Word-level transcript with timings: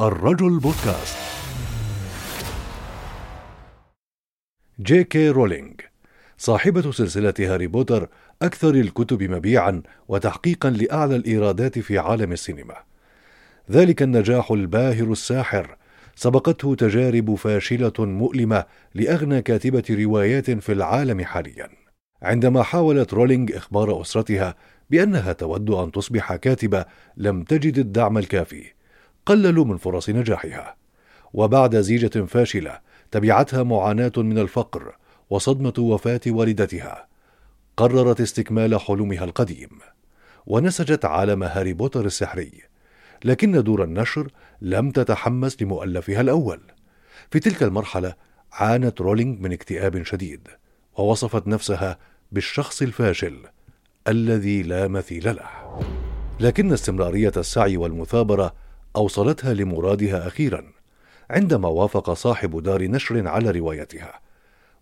الرجل 0.00 0.58
بودكاست. 0.58 1.16
جي 4.80 5.04
كي 5.04 5.30
رولينج 5.30 5.80
صاحبة 6.38 6.92
سلسلة 6.92 7.34
هاري 7.40 7.66
بوتر 7.66 8.08
أكثر 8.42 8.74
الكتب 8.74 9.22
مبيعا 9.22 9.82
وتحقيقا 10.08 10.70
لأعلى 10.70 11.16
الإيرادات 11.16 11.78
في 11.78 11.98
عالم 11.98 12.32
السينما. 12.32 12.74
ذلك 13.70 14.02
النجاح 14.02 14.50
الباهر 14.50 15.12
الساحر 15.12 15.76
سبقته 16.16 16.74
تجارب 16.74 17.34
فاشلة 17.34 17.92
مؤلمة 17.98 18.64
لأغنى 18.94 19.42
كاتبة 19.42 19.84
روايات 19.90 20.50
في 20.50 20.72
العالم 20.72 21.24
حاليا. 21.24 21.68
عندما 22.22 22.62
حاولت 22.62 23.14
رولينج 23.14 23.52
إخبار 23.52 24.00
أسرتها 24.00 24.54
بأنها 24.90 25.32
تود 25.32 25.70
أن 25.70 25.92
تصبح 25.92 26.36
كاتبة 26.36 26.84
لم 27.16 27.42
تجد 27.42 27.78
الدعم 27.78 28.18
الكافي. 28.18 28.74
قللوا 29.26 29.64
من 29.64 29.76
فرص 29.76 30.10
نجاحها. 30.10 30.76
وبعد 31.32 31.76
زيجة 31.76 32.24
فاشلة 32.24 32.80
تبعتها 33.10 33.62
معاناة 33.62 34.12
من 34.16 34.38
الفقر 34.38 34.96
وصدمة 35.30 35.74
وفاة 35.78 36.20
والدتها. 36.26 37.08
قررت 37.76 38.20
استكمال 38.20 38.80
حلمها 38.80 39.24
القديم. 39.24 39.68
ونسجت 40.46 41.04
عالم 41.04 41.42
هاري 41.42 41.72
بوتر 41.72 42.06
السحري. 42.06 42.62
لكن 43.24 43.62
دور 43.62 43.84
النشر 43.84 44.28
لم 44.60 44.90
تتحمس 44.90 45.62
لمؤلفها 45.62 46.20
الأول. 46.20 46.60
في 47.30 47.40
تلك 47.40 47.62
المرحلة 47.62 48.14
عانت 48.52 49.00
رولينج 49.00 49.40
من 49.40 49.52
اكتئاب 49.52 50.02
شديد 50.02 50.48
ووصفت 50.96 51.46
نفسها 51.46 51.98
بالشخص 52.32 52.82
الفاشل 52.82 53.38
الذي 54.08 54.62
لا 54.62 54.88
مثيل 54.88 55.36
له. 55.36 55.80
لكن 56.40 56.72
استمرارية 56.72 57.32
السعي 57.36 57.76
والمثابرة 57.76 58.54
أوصلتها 58.96 59.54
لمرادها 59.54 60.26
أخيرا 60.26 60.64
عندما 61.30 61.68
وافق 61.68 62.12
صاحب 62.12 62.62
دار 62.62 62.82
نشر 62.82 63.28
على 63.28 63.50
روايتها. 63.50 64.20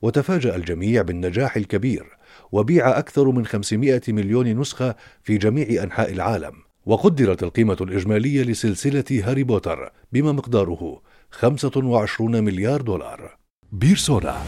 وتفاجأ 0.02 0.56
الجميع 0.56 1.02
بالنجاح 1.02 1.56
الكبير 1.56 2.06
وبيع 2.52 2.98
أكثر 2.98 3.30
من 3.30 3.46
500 3.46 4.00
مليون 4.08 4.60
نسخة 4.60 4.94
في 5.22 5.38
جميع 5.38 5.82
أنحاء 5.82 6.12
العالم. 6.12 6.52
وقدرت 6.86 7.42
القيمة 7.42 7.76
الإجمالية 7.80 8.42
لسلسلة 8.42 9.04
هاري 9.24 9.42
بوتر 9.44 9.92
بما 10.12 10.32
مقداره 10.32 11.02
25 11.30 12.44
مليار 12.44 12.80
دولار. 12.80 13.36
بيرسونا 13.72 14.42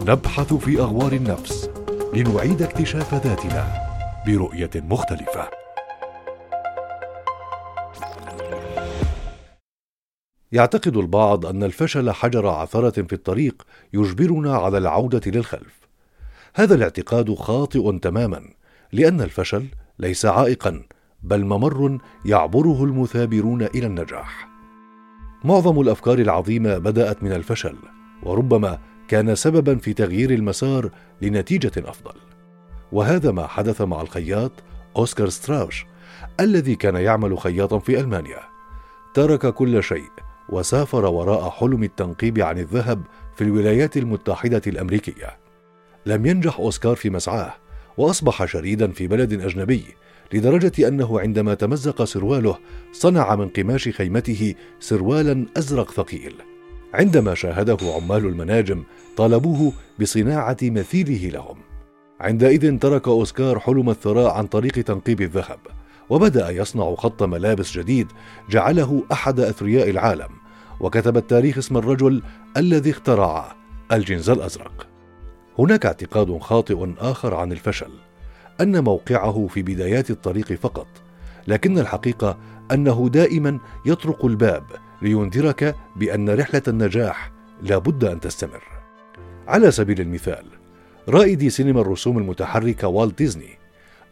نبحث 0.00 0.54
في 0.54 0.78
أغوار 0.78 1.12
النفس 1.12 1.70
لنعيد 2.14 2.62
اكتشاف 2.62 3.14
ذاتنا 3.14 3.84
برؤية 4.26 4.70
مختلفة. 4.74 5.63
يعتقد 10.54 10.96
البعض 10.96 11.46
أن 11.46 11.62
الفشل 11.62 12.10
حجر 12.10 12.46
عثرة 12.46 13.02
في 13.02 13.12
الطريق 13.12 13.62
يجبرنا 13.92 14.56
على 14.56 14.78
العودة 14.78 15.20
للخلف. 15.26 15.78
هذا 16.54 16.74
الاعتقاد 16.74 17.34
خاطئ 17.34 17.98
تماما 17.98 18.40
لأن 18.92 19.20
الفشل 19.20 19.66
ليس 19.98 20.26
عائقا 20.26 20.82
بل 21.22 21.44
ممر 21.44 21.98
يعبره 22.24 22.84
المثابرون 22.84 23.62
إلى 23.62 23.86
النجاح. 23.86 24.48
معظم 25.44 25.80
الأفكار 25.80 26.18
العظيمة 26.18 26.78
بدأت 26.78 27.22
من 27.22 27.32
الفشل 27.32 27.76
وربما 28.22 28.78
كان 29.08 29.34
سببا 29.34 29.76
في 29.76 29.92
تغيير 29.92 30.30
المسار 30.30 30.90
لنتيجة 31.22 31.72
أفضل. 31.76 32.14
وهذا 32.92 33.30
ما 33.30 33.46
حدث 33.46 33.80
مع 33.80 34.00
الخياط 34.00 34.52
أوسكار 34.96 35.28
ستراوش 35.28 35.86
الذي 36.40 36.76
كان 36.76 36.96
يعمل 36.96 37.38
خياطا 37.38 37.78
في 37.78 38.00
ألمانيا. 38.00 38.40
ترك 39.14 39.54
كل 39.54 39.82
شيء 39.82 40.23
وسافر 40.48 41.04
وراء 41.04 41.50
حلم 41.50 41.82
التنقيب 41.82 42.38
عن 42.38 42.58
الذهب 42.58 43.02
في 43.36 43.44
الولايات 43.44 43.96
المتحدة 43.96 44.62
الأمريكية 44.66 45.38
لم 46.06 46.26
ينجح 46.26 46.58
أوسكار 46.60 46.96
في 46.96 47.10
مسعاه 47.10 47.54
وأصبح 47.96 48.44
شريدا 48.44 48.92
في 48.92 49.06
بلد 49.06 49.32
أجنبي 49.32 49.84
لدرجة 50.32 50.88
أنه 50.88 51.20
عندما 51.20 51.54
تمزق 51.54 52.04
سرواله 52.04 52.58
صنع 52.92 53.36
من 53.36 53.48
قماش 53.48 53.88
خيمته 53.88 54.54
سروالا 54.80 55.46
أزرق 55.56 55.90
ثقيل. 55.90 56.34
عندما 56.94 57.34
شاهده 57.34 57.78
عمال 57.82 58.26
المناجم 58.26 58.82
طالبوه 59.16 59.72
بصناعة 60.00 60.56
مثيله 60.62 61.28
لهم. 61.28 61.56
عندئذ 62.20 62.78
ترك 62.78 63.08
أوسكار 63.08 63.58
حلم 63.58 63.90
الثراء 63.90 64.30
عن 64.30 64.46
طريق 64.46 64.72
تنقيب 64.72 65.20
الذهب، 65.20 65.58
وبدأ 66.10 66.50
يصنع 66.50 66.94
خط 66.94 67.22
ملابس 67.22 67.72
جديد 67.72 68.12
جعله 68.50 69.02
أحد 69.12 69.40
أثرياء 69.40 69.90
العالم، 69.90 70.30
وكتب 70.80 71.16
التاريخ 71.16 71.58
اسم 71.58 71.76
الرجل 71.76 72.22
الذي 72.56 72.90
اخترع 72.90 73.56
الجنز 73.92 74.30
الأزرق. 74.30 74.86
هناك 75.58 75.86
اعتقاد 75.86 76.38
خاطئ 76.38 76.94
آخر 76.98 77.34
عن 77.34 77.52
الفشل، 77.52 77.90
أن 78.60 78.84
موقعه 78.84 79.46
في 79.50 79.62
بدايات 79.62 80.10
الطريق 80.10 80.52
فقط 80.52 80.86
لكن 81.48 81.78
الحقيقة 81.78 82.38
أنه 82.72 83.08
دائما 83.08 83.58
يطرق 83.86 84.24
الباب 84.24 84.64
لينذرك 85.02 85.76
بأن 85.96 86.30
رحلة 86.30 86.62
النجاح 86.68 87.32
لا 87.62 87.78
بد 87.78 88.04
أن 88.04 88.20
تستمر 88.20 88.62
على 89.48 89.70
سبيل 89.70 90.00
المثال 90.00 90.44
رائد 91.08 91.48
سينما 91.48 91.80
الرسوم 91.80 92.18
المتحركة 92.18 92.88
والت 92.88 93.18
ديزني 93.18 93.58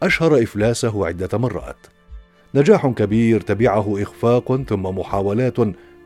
أشهر 0.03 0.43
إفلاسه 0.43 1.07
عدة 1.07 1.37
مرات. 1.37 1.87
نجاح 2.55 2.87
كبير 2.87 3.41
تبعه 3.41 4.01
إخفاق 4.01 4.61
ثم 4.61 4.83
محاولات 4.83 5.55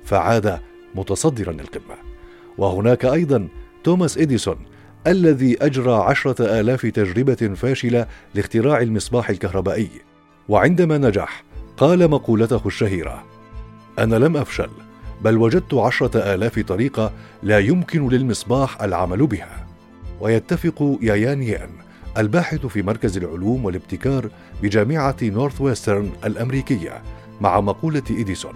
فعاد 0.04 0.60
متصدرا 0.96 1.52
القمه 1.52 1.96
وهناك 2.58 3.06
أيضا 3.06 3.48
توماس 3.84 4.18
إديسون 4.18 4.58
الذي 5.08 5.58
أجرى 5.62 5.94
عشرة 5.94 6.60
آلاف 6.60 6.86
تجربة 6.86 7.54
فاشلة 7.56 8.08
لاختراع 8.36 8.82
المصباح 8.82 9.30
الكهربائي. 9.30 9.90
وعندما 10.50 10.98
نجح 10.98 11.44
قال 11.78 12.10
مقولته 12.10 12.62
الشهيرة 12.66 13.24
أنا 14.00 14.16
لم 14.16 14.38
أفشل 14.38 14.70
بل 15.22 15.38
وجدت 15.38 15.74
عشرة 15.74 16.34
آلاف 16.34 16.60
طريقة 16.60 17.12
لا 17.44 17.60
يمكن 17.60 18.10
للمصباح 18.10 18.82
العمل 18.82 19.28
بها. 19.28 19.68
ويتفق 20.22 21.00
يايان 21.02 21.44
يان 21.44 21.70
الباحث 22.18 22.66
في 22.66 22.82
مركز 22.82 23.18
العلوم 23.18 23.66
والابتكار 23.66 24.30
بجامعة 24.64 25.16
نورث 25.22 25.62
ويسترن 25.62 26.12
الأمريكية 26.26 27.02
مع 27.42 27.62
مقولة 27.62 28.04
إديسون 28.12 28.54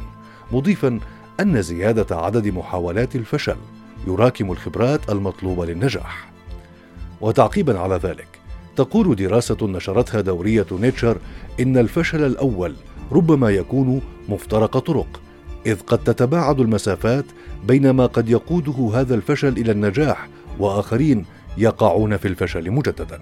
مضيفا 0.51 0.99
أن 1.39 1.61
زيادة 1.61 2.15
عدد 2.17 2.47
محاولات 2.47 3.15
الفشل 3.15 3.55
يراكم 4.07 4.51
الخبرات 4.51 5.09
المطلوبة 5.09 5.65
للنجاح. 5.65 6.31
وتعقيبا 7.21 7.79
على 7.79 7.95
ذلك 7.95 8.27
تقول 8.75 9.15
دراسة 9.15 9.57
نشرتها 9.61 10.21
دورية 10.21 10.65
نيتشر 10.71 11.17
إن 11.59 11.77
الفشل 11.77 12.25
الأول 12.25 12.75
ربما 13.11 13.49
يكون 13.49 14.01
مفترق 14.29 14.77
طرق 14.77 15.21
إذ 15.65 15.79
قد 15.79 15.97
تتباعد 15.97 16.59
المسافات 16.59 17.25
بين 17.67 17.89
ما 17.89 18.05
قد 18.05 18.29
يقوده 18.29 18.91
هذا 18.93 19.15
الفشل 19.15 19.47
إلى 19.57 19.71
النجاح 19.71 20.27
وآخرين 20.59 21.25
يقعون 21.57 22.17
في 22.17 22.27
الفشل 22.27 22.71
مجددا. 22.71 23.21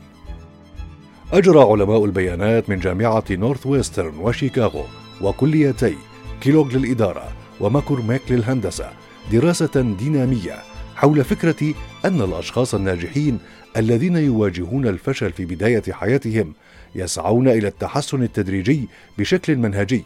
أجرى 1.33 1.59
علماء 1.59 2.05
البيانات 2.05 2.69
من 2.69 2.79
جامعة 2.79 3.23
نورث 3.31 3.67
ويسترن 3.67 4.17
وشيكاغو 4.17 4.83
وكليتي 5.21 5.95
كيلوغ 6.41 6.67
للإدارة 6.77 7.31
وماكور 7.59 8.01
ماك 8.01 8.21
للهندسة 8.29 8.89
دراسة 9.31 9.95
دينامية 9.99 10.55
حول 10.95 11.23
فكرة 11.23 11.73
أن 12.05 12.21
الأشخاص 12.21 12.75
الناجحين 12.75 13.39
الذين 13.77 14.15
يواجهون 14.15 14.87
الفشل 14.87 15.31
في 15.31 15.45
بداية 15.45 15.83
حياتهم 15.91 16.53
يسعون 16.95 17.47
إلى 17.47 17.67
التحسن 17.67 18.23
التدريجي 18.23 18.87
بشكل 19.17 19.55
منهجي 19.55 20.03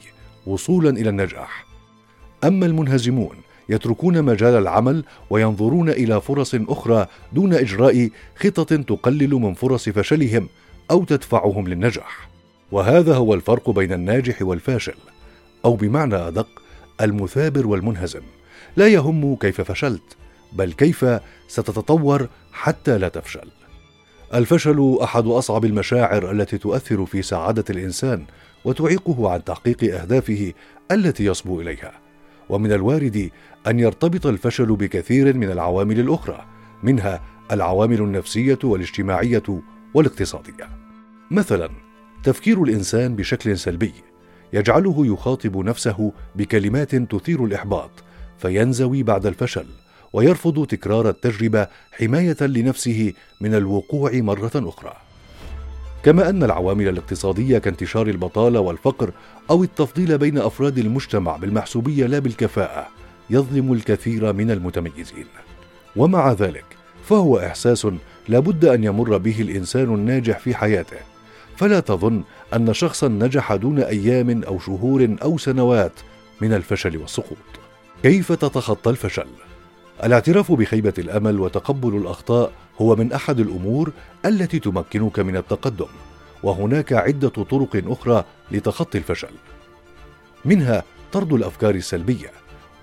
وصولا 0.48 0.90
إلى 0.90 1.10
النجاح. 1.10 1.66
أما 2.44 2.66
المنهزمون 2.66 3.36
يتركون 3.70 4.24
مجال 4.24 4.54
العمل 4.54 5.04
وينظرون 5.30 5.90
إلى 5.90 6.22
فرص 6.22 6.56
أخرى 6.56 7.08
دون 7.34 7.54
إجراء 7.54 8.10
خطط 8.36 8.74
تقلل 8.74 9.32
من 9.32 9.54
فرص 9.54 9.90
فشلهم 9.90 10.48
أو 10.92 11.04
تدفعهم 11.04 11.68
للنجاح. 11.68 12.30
وهذا 12.72 13.16
هو 13.16 13.34
الفرق 13.34 13.70
بين 13.70 13.94
الناجح 13.94 14.42
والفاشل، 14.42 14.96
أو 15.66 15.76
بمعنى 15.76 16.16
أدق 16.16 16.48
المثابر 17.02 17.68
والمنهزم. 17.68 18.22
لا 18.78 18.88
يهم 18.88 19.36
كيف 19.36 19.62
فشلت، 19.62 20.18
بل 20.54 20.74
كيف 20.74 21.06
ستتطور 21.48 22.28
حتى 22.52 22.98
لا 22.98 23.10
تفشل 23.10 23.50
الفشل 24.34 24.98
أحد 25.04 25.28
أصعب 25.28 25.66
المشاعر 25.66 26.32
التي 26.32 26.58
تؤثر 26.58 27.06
في 27.06 27.22
سعادة 27.22 27.64
الإنسان 27.70 28.26
وتعيقه 28.66 29.32
عن 29.32 29.44
تحقيق 29.44 30.02
أهدافه 30.02 30.54
التي 30.92 31.26
يصبو 31.26 31.62
إليها 31.62 31.92
ومن 32.50 32.72
الوارد 32.72 33.30
أن 33.68 33.80
يرتبط 33.80 34.26
الفشل 34.26 34.66
بكثير 34.66 35.38
من 35.38 35.52
العوامل 35.52 36.00
الأخرى 36.00 36.46
منها 36.84 37.22
العوامل 37.52 38.02
النفسية 38.02 38.60
والاجتماعية 38.64 39.44
والاقتصادية. 39.94 40.70
مثلا 41.32 41.70
تفكير 42.24 42.64
الإنسان 42.64 43.16
بشكل 43.16 43.58
سلبي 43.58 43.94
يجعله 44.54 45.06
يخاطب 45.08 45.58
نفسه 45.58 46.12
بكلمات 46.36 46.96
تثير 46.96 47.46
الإحباط 47.46 47.92
فينزوي 48.38 49.04
بعد 49.04 49.26
الفشل 49.26 49.66
ويرفض 50.14 50.66
تكرار 50.66 51.10
التجربة 51.10 51.68
حماية 51.92 52.38
لنفسه 52.42 53.14
من 53.42 53.56
الوقوع 53.56 54.12
مرة 54.14 54.52
أخرى. 54.56 54.94
كما 56.04 56.30
أن 56.30 56.44
العوامل 56.44 56.88
الاقتصادية 56.88 57.58
كانتشار 57.58 58.08
البطالة 58.08 58.60
والفقر 58.60 59.12
أو 59.50 59.64
التفضيل 59.64 60.18
بين 60.18 60.38
أفراد 60.38 60.78
المجتمع 60.78 61.38
بالمحسوبية 61.38 62.06
لا 62.06 62.20
بالكفاءة 62.20 62.88
يظلم 63.30 63.74
الكثير 63.74 64.34
من 64.34 64.52
المتميزين. 64.52 65.26
ومع 65.96 66.32
ذلك 66.32 66.66
فهو 67.06 67.40
إحساس 67.40 67.88
لابد 68.28 68.66
أن 68.66 68.84
يمر 68.84 69.18
به 69.18 69.42
الإنسان 69.42 69.94
الناجح 69.94 70.40
في 70.40 70.56
حياته. 70.56 70.98
فلا 71.58 71.80
تظن 71.80 72.24
أن 72.56 72.74
شخصا 72.74 73.08
نجح 73.08 73.56
دون 73.56 73.80
أيام 73.80 74.44
أو 74.44 74.60
شهور 74.60 75.16
أو 75.24 75.38
سنوات 75.38 75.92
من 76.42 76.54
الفشل 76.54 76.98
والسقوط. 76.98 77.38
كيف 78.04 78.32
تتخطى 78.32 78.90
الفشل؟ 78.90 79.28
الاعتراف 80.04 80.52
بخيبة 80.52 80.94
الأمل 80.98 81.40
وتقبل 81.40 81.98
الأخطاء 81.98 82.52
هو 82.82 82.96
من 82.96 83.14
أحد 83.14 83.40
الأمور 83.40 83.92
التي 84.26 84.60
تمكنك 84.60 85.20
من 85.20 85.38
التقدم 85.38 85.88
وهناك 86.44 86.94
عدة 86.94 87.30
طرق 87.30 87.84
أخرى 87.88 88.26
لتخطي 88.52 88.98
الفشل. 88.98 89.32
منها 90.46 90.84
طرد 91.12 91.34
الأفكار 91.34 91.76
السلبية 91.76 92.32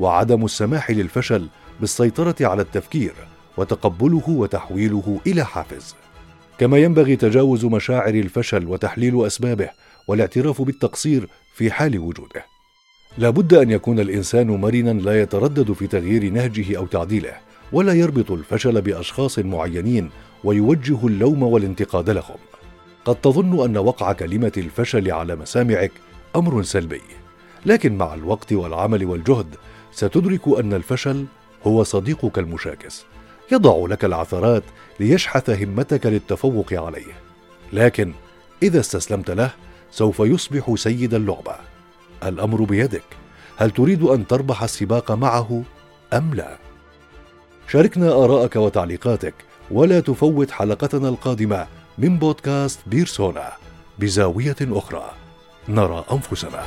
وعدم 0.00 0.44
السماح 0.44 0.90
للفشل 0.90 1.48
بالسيطرة 1.80 2.34
على 2.40 2.62
التفكير 2.62 3.12
وتقبله 3.56 4.28
وتحويله 4.28 5.20
إلى 5.26 5.44
حافز. 5.44 5.94
كما 6.58 6.78
ينبغي 6.78 7.16
تجاوز 7.16 7.64
مشاعر 7.64 8.14
الفشل 8.14 8.66
وتحليل 8.66 9.26
أسبابه 9.26 9.70
والاعتراف 10.08 10.62
بالتقصير 10.62 11.28
في 11.54 11.70
حال 11.70 11.98
وجوده. 11.98 12.44
لا 13.18 13.30
بد 13.30 13.54
أن 13.54 13.70
يكون 13.70 14.00
الإنسان 14.00 14.46
مرنا 14.46 14.90
لا 14.90 15.22
يتردد 15.22 15.72
في 15.72 15.86
تغيير 15.86 16.30
نهجه 16.32 16.78
أو 16.78 16.86
تعديله 16.86 17.32
ولا 17.72 17.92
يربط 17.92 18.30
الفشل 18.30 18.80
بأشخاص 18.82 19.38
معينين 19.38 20.10
ويوجه 20.44 21.06
اللوم 21.06 21.42
والانتقاد 21.42 22.10
لهم. 22.10 22.36
قد 23.04 23.14
تظن 23.14 23.64
أن 23.64 23.76
وقع 23.76 24.12
كلمة 24.12 24.52
الفشل 24.56 25.12
على 25.12 25.36
مسامعك 25.36 25.92
أمر 26.36 26.62
سلبي. 26.62 27.02
لكن 27.66 27.98
مع 27.98 28.14
الوقت 28.14 28.52
والعمل 28.52 29.04
والجهد 29.04 29.54
ستدرك 29.92 30.48
أن 30.58 30.72
الفشل 30.72 31.24
هو 31.66 31.82
صديقك 31.82 32.38
المشاكس. 32.38 33.04
يضع 33.52 33.86
لك 33.86 34.04
العثرات 34.04 34.62
ليشحث 35.00 35.50
همتك 35.50 36.06
للتفوق 36.06 36.72
عليه. 36.72 37.12
لكن 37.72 38.12
إذا 38.62 38.80
استسلمت 38.80 39.30
له 39.30 39.50
سوف 39.90 40.20
يصبح 40.20 40.74
سيد 40.74 41.14
اللعبة. 41.14 41.54
الأمر 42.24 42.64
بيدك. 42.64 43.04
هل 43.56 43.70
تريد 43.70 44.02
أن 44.02 44.26
تربح 44.26 44.62
السباق 44.62 45.12
معه 45.12 45.62
أم 46.12 46.34
لا؟ 46.34 46.56
شاركنا 47.68 48.12
ارائك 48.12 48.56
وتعليقاتك 48.56 49.34
ولا 49.70 50.00
تفوت 50.00 50.50
حلقتنا 50.50 51.08
القادمة 51.08 51.66
من 51.98 52.18
بودكاست 52.18 52.80
بيرسونا 52.86 53.52
بزاوية 53.98 54.56
أخرى. 54.62 55.10
نرى 55.68 56.04
أنفسنا. 56.12 56.62